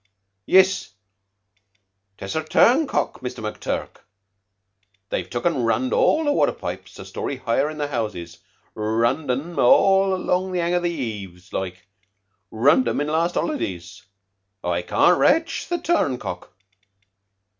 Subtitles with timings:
[0.47, 0.93] Yiss,
[2.17, 3.97] 'tess a turncock, Muster McTurk.
[5.09, 8.39] They've took an' runned all the watter pipes a storey higher in the houses
[8.73, 11.85] runned 'em all along under the 'ang of the heaves, like.
[12.49, 14.01] Runned 'em in last holidays.
[14.63, 16.49] I can't rache the turncock."